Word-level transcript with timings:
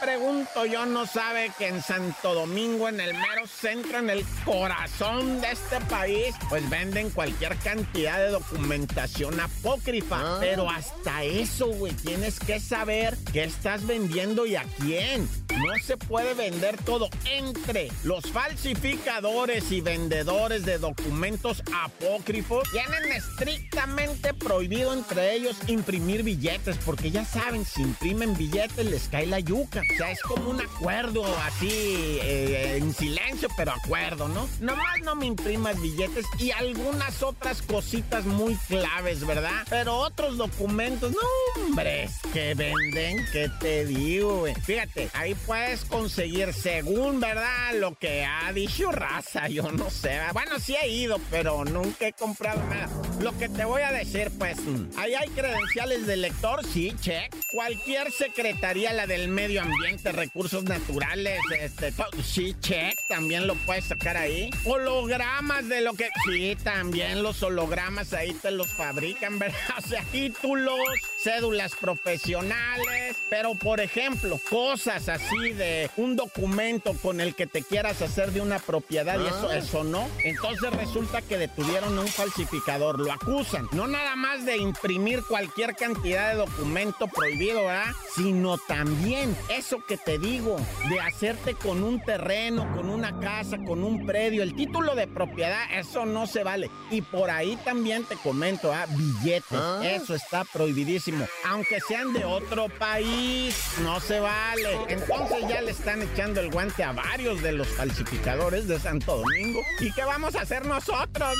pregunto 0.00 0.66
yo, 0.66 0.86
no 0.86 1.06
sabe 1.06 1.50
que 1.58 1.68
en 1.68 1.82
Santo 1.82 2.34
Domingo, 2.34 2.88
en 2.88 3.00
el 3.00 3.14
mero 3.14 3.46
centro, 3.46 3.98
en 3.98 4.10
el 4.10 4.24
corazón 4.44 5.40
de 5.40 5.52
este 5.52 5.80
país, 5.88 6.34
pues 6.48 6.68
venden 6.68 7.10
cualquier 7.10 7.56
cantidad 7.58 8.18
de 8.18 8.30
documentación 8.30 9.38
apócrifa? 9.40 10.18
Ah. 10.20 10.38
Pero 10.40 10.70
hasta 10.70 11.24
eso, 11.24 11.66
güey, 11.68 11.92
tienes 11.92 12.38
que 12.38 12.60
saber 12.60 13.16
qué 13.32 13.44
estás 13.44 13.86
vendiendo 13.86 14.46
y 14.46 14.56
a 14.56 14.64
quién. 14.80 15.28
No 15.56 15.74
se 15.82 15.96
puede 15.96 16.34
vender 16.34 16.76
todo 16.84 17.08
entre 17.24 17.90
los 18.04 18.30
falsificadores 18.30 19.72
y 19.72 19.80
vendedores 19.80 20.64
de 20.64 20.78
documentos 20.78 21.62
apócrifos. 21.84 22.68
Tienen 22.70 23.12
estrictamente 23.12 24.34
prohibido 24.34 24.92
entre 24.92 25.34
ellos 25.34 25.56
imprimir 25.66 26.22
billetes, 26.22 26.76
porque 26.84 27.10
ya 27.10 27.24
saben, 27.24 27.64
si 27.64 27.82
imprimen 27.82 28.36
billetes 28.36 28.84
les 28.84 29.08
cae 29.08 29.26
la 29.26 29.40
yuca. 29.40 29.82
O 29.96 29.98
sea, 29.98 30.10
es 30.10 30.20
como 30.20 30.50
un 30.50 30.60
acuerdo 30.60 31.24
así, 31.38 31.70
eh, 31.70 32.76
en 32.76 32.92
silencio, 32.92 33.48
pero 33.56 33.72
acuerdo, 33.72 34.28
¿no? 34.28 34.46
Nomás 34.60 35.00
no 35.02 35.14
me 35.14 35.24
imprimas 35.24 35.80
billetes 35.80 36.26
y 36.38 36.50
algunas 36.50 37.22
otras 37.22 37.62
cositas 37.62 38.26
muy 38.26 38.56
claves, 38.68 39.26
¿verdad? 39.26 39.64
Pero 39.70 39.96
otros 39.96 40.36
documentos, 40.36 41.12
no, 41.12 41.62
hombre, 41.62 42.10
que 42.34 42.52
venden, 42.52 43.24
¿qué 43.32 43.50
te 43.58 43.86
digo, 43.86 44.40
güey? 44.40 44.54
Fíjate, 44.56 45.08
ahí 45.14 45.34
puedes 45.34 45.86
conseguir, 45.86 46.52
según, 46.52 47.18
¿verdad? 47.18 47.72
Lo 47.76 47.94
que 47.94 48.22
ha 48.22 48.52
dicho 48.52 48.92
Raza, 48.92 49.48
yo 49.48 49.72
no 49.72 49.88
sé. 49.88 50.20
Bueno, 50.34 50.58
sí 50.58 50.76
he 50.76 50.88
ido, 50.90 51.18
pero 51.30 51.64
nunca 51.64 52.06
he 52.06 52.12
comprado 52.12 52.62
nada. 52.64 52.90
Lo 53.20 53.36
que 53.38 53.48
te 53.48 53.64
voy 53.64 53.80
a 53.80 53.92
decir, 53.92 54.30
pues, 54.38 54.60
mm, 54.60 54.90
ahí 54.98 55.14
hay 55.14 55.28
credenciales 55.30 56.06
de 56.06 56.16
lector, 56.16 56.64
sí, 56.64 56.94
check. 57.00 57.34
Cualquier 57.50 58.12
secretaría 58.12 58.92
la 58.92 59.06
del 59.06 59.28
medio 59.28 59.62
ambiente, 59.62 60.12
recursos 60.12 60.64
naturales, 60.64 61.40
este, 61.58 61.94
sí, 62.22 62.54
check, 62.60 62.98
también 63.08 63.46
lo 63.46 63.54
puedes 63.54 63.86
sacar 63.86 64.18
ahí. 64.18 64.50
Hologramas 64.64 65.66
de 65.68 65.80
lo 65.80 65.94
que, 65.94 66.10
sí, 66.26 66.56
también 66.62 67.22
los 67.22 67.42
hologramas 67.42 68.12
ahí 68.12 68.32
te 68.34 68.50
los 68.50 68.68
fabrican, 68.68 69.38
¿verdad? 69.38 69.58
O 69.78 69.88
sea, 69.88 70.02
títulos, 70.12 70.78
cédulas 71.22 71.72
profesionales, 71.74 73.16
pero 73.30 73.54
por 73.54 73.80
ejemplo, 73.80 74.38
cosas 74.50 75.08
así 75.08 75.52
de 75.54 75.90
un 75.96 76.16
documento 76.16 76.92
con 77.02 77.20
el 77.20 77.34
que 77.34 77.46
te 77.46 77.62
quieras 77.62 78.02
hacer 78.02 78.32
de 78.32 78.42
una 78.42 78.58
propiedad 78.58 79.18
y 79.18 79.26
eso, 79.26 79.48
ah. 79.50 79.56
eso 79.56 79.84
no. 79.84 80.06
Entonces 80.22 80.70
resulta 80.72 81.22
que 81.22 81.38
detuvieron 81.38 81.96
a 81.98 82.02
un 82.02 82.08
falsificador, 82.08 83.05
lo 83.06 83.12
acusan, 83.12 83.68
no 83.70 83.86
nada 83.86 84.16
más 84.16 84.44
de 84.44 84.56
imprimir 84.56 85.22
cualquier 85.22 85.76
cantidad 85.76 86.30
de 86.30 86.38
documento 86.38 87.06
prohibido, 87.06 87.64
¿verdad? 87.64 87.92
Sino 88.16 88.58
también 88.58 89.36
eso 89.48 89.78
que 89.86 89.96
te 89.96 90.18
digo, 90.18 90.56
de 90.88 91.00
hacerte 91.00 91.54
con 91.54 91.84
un 91.84 92.02
terreno, 92.02 92.68
con 92.74 92.90
una 92.90 93.20
casa, 93.20 93.58
con 93.58 93.84
un 93.84 94.06
predio, 94.06 94.42
el 94.42 94.56
título 94.56 94.96
de 94.96 95.06
propiedad, 95.06 95.66
eso 95.72 96.04
no 96.04 96.26
se 96.26 96.42
vale. 96.42 96.68
Y 96.90 97.00
por 97.00 97.30
ahí 97.30 97.56
también 97.64 98.02
te 98.02 98.16
comento, 98.16 98.72
¿ah? 98.72 98.86
billetes, 98.90 99.52
¿Ah? 99.52 99.82
eso 99.84 100.16
está 100.16 100.44
prohibidísimo. 100.44 101.28
Aunque 101.44 101.78
sean 101.80 102.12
de 102.12 102.24
otro 102.24 102.68
país, 102.68 103.56
no 103.82 104.00
se 104.00 104.18
vale. 104.18 104.80
Entonces 104.88 105.46
ya 105.48 105.60
le 105.60 105.70
están 105.70 106.02
echando 106.02 106.40
el 106.40 106.50
guante 106.50 106.82
a 106.82 106.90
varios 106.90 107.40
de 107.40 107.52
los 107.52 107.68
falsificadores 107.68 108.66
de 108.66 108.80
Santo 108.80 109.18
Domingo. 109.18 109.60
¿Y 109.78 109.92
qué 109.92 110.02
vamos 110.02 110.34
a 110.34 110.40
hacer 110.40 110.66
nosotros? 110.66 111.36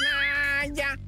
Ya. 0.75 0.99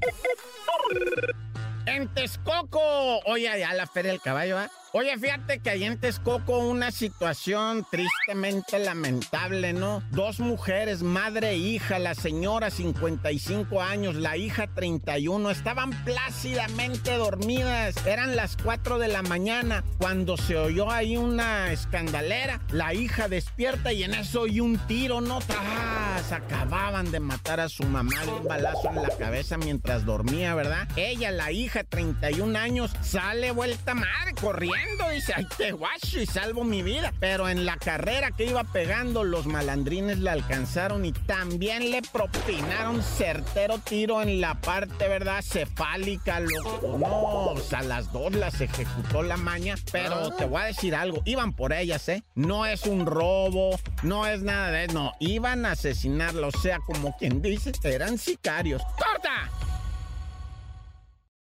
En 1.86 2.06
Texcoco, 2.14 3.18
oye, 3.24 3.48
allá 3.48 3.72
la 3.72 3.86
Feria 3.86 4.12
del 4.12 4.20
Caballo, 4.20 4.58
¿ah? 4.58 4.70
Oye, 4.92 5.18
fíjate 5.18 5.58
que 5.58 5.68
ahí 5.68 5.84
en 5.84 6.00
Texcoco 6.00 6.60
una 6.60 6.90
situación 6.90 7.86
tristemente 7.90 8.78
lamentable, 8.78 9.74
¿no? 9.74 10.02
Dos 10.12 10.40
mujeres, 10.40 11.02
madre 11.02 11.50
e 11.50 11.56
hija, 11.58 11.98
la 11.98 12.14
señora 12.14 12.70
55 12.70 13.82
años, 13.82 14.14
la 14.14 14.38
hija 14.38 14.66
31, 14.66 15.50
estaban 15.50 15.90
plácidamente 16.04 17.14
dormidas. 17.18 17.96
Eran 18.06 18.34
las 18.34 18.56
4 18.56 18.98
de 18.98 19.08
la 19.08 19.20
mañana 19.20 19.84
cuando 19.98 20.38
se 20.38 20.56
oyó 20.56 20.90
ahí 20.90 21.18
una 21.18 21.70
escandalera. 21.70 22.62
La 22.70 22.94
hija 22.94 23.28
despierta 23.28 23.92
y 23.92 24.04
en 24.04 24.14
eso 24.14 24.42
oyó 24.42 24.64
un 24.64 24.78
tiro, 24.86 25.20
¿no? 25.20 25.40
¡Tras! 25.40 26.32
Acababan 26.32 27.10
de 27.10 27.20
matar 27.20 27.60
a 27.60 27.68
su 27.68 27.84
mamá 27.84 28.24
de 28.24 28.32
un 28.32 28.48
balazo 28.48 28.88
en 28.88 29.02
la 29.02 29.10
cabeza 29.18 29.58
mientras 29.58 30.06
dormía, 30.06 30.54
¿verdad? 30.54 30.88
Ella, 30.96 31.30
la 31.30 31.52
hija 31.52 31.84
31 31.84 32.58
años, 32.58 32.90
sale 33.02 33.50
vuelta 33.50 33.94
madre 33.94 34.32
corriendo 34.40 34.77
dice, 35.18 35.32
ay, 35.36 35.46
te 35.56 35.72
guacho 35.72 36.20
y 36.20 36.26
salvo 36.26 36.64
mi 36.64 36.82
vida. 36.82 37.12
Pero 37.20 37.48
en 37.48 37.64
la 37.64 37.76
carrera 37.76 38.30
que 38.30 38.44
iba 38.44 38.64
pegando, 38.64 39.24
los 39.24 39.46
malandrines 39.46 40.18
la 40.18 40.32
alcanzaron 40.32 41.04
y 41.04 41.12
también 41.12 41.90
le 41.90 42.02
propinaron 42.02 43.02
certero 43.02 43.78
tiro 43.78 44.22
en 44.22 44.40
la 44.40 44.60
parte, 44.60 45.08
¿verdad? 45.08 45.42
Cefálica, 45.42 46.40
loco. 46.40 46.98
No, 46.98 47.46
o 47.52 47.60
sea, 47.60 47.82
las 47.82 48.12
dos 48.12 48.32
las 48.34 48.60
ejecutó 48.60 49.22
la 49.22 49.36
maña, 49.36 49.74
pero 49.92 50.30
te 50.30 50.44
voy 50.44 50.62
a 50.62 50.64
decir 50.66 50.94
algo, 50.94 51.22
iban 51.24 51.52
por 51.52 51.72
ellas, 51.72 52.08
¿eh? 52.08 52.22
No 52.34 52.66
es 52.66 52.84
un 52.84 53.06
robo, 53.06 53.78
no 54.02 54.26
es 54.26 54.42
nada 54.42 54.70
de 54.70 54.84
eso, 54.84 54.94
no, 54.94 55.12
iban 55.20 55.66
a 55.66 55.72
asesinarlo, 55.72 56.48
o 56.48 56.52
sea, 56.52 56.78
como 56.80 57.16
quien 57.16 57.42
dice, 57.42 57.72
eran 57.82 58.18
sicarios. 58.18 58.82